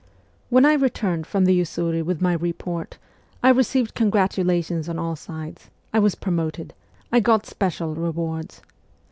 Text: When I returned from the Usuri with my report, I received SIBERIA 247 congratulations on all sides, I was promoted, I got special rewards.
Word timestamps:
When 0.49 0.65
I 0.65 0.73
returned 0.73 1.27
from 1.27 1.45
the 1.45 1.53
Usuri 1.61 2.01
with 2.01 2.23
my 2.23 2.33
report, 2.33 2.97
I 3.43 3.49
received 3.51 3.89
SIBERIA 3.95 4.11
247 4.29 4.63
congratulations 4.87 4.89
on 4.89 4.97
all 4.97 5.15
sides, 5.15 5.69
I 5.93 5.99
was 5.99 6.15
promoted, 6.15 6.73
I 7.11 7.19
got 7.19 7.45
special 7.45 7.93
rewards. 7.93 8.63